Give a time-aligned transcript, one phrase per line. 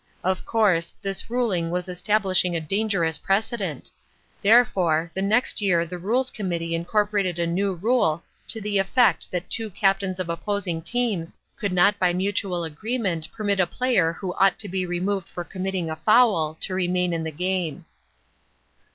[0.23, 3.91] Of course, this ruling was establishing a dangerous precedent;
[4.41, 9.47] therefore, the next year the Rules Committee incorporated a new rule to the effect that
[9.47, 14.57] two captains of opposing teams could not by mutual agreement permit a player who ought
[14.57, 17.85] to be removed for committing a foul to remain in the game."